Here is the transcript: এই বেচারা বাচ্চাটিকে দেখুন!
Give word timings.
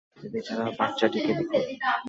এই 0.17 0.29
বেচারা 0.33 0.65
বাচ্চাটিকে 0.79 1.31
দেখুন! 1.39 1.63